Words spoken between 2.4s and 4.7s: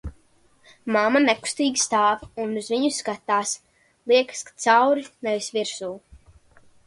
un uz viņu skatās, liekas, ka